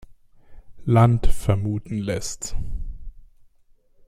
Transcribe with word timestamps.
Land 0.85 1.27
vermuten 1.27 1.99
lässt. 1.99 2.55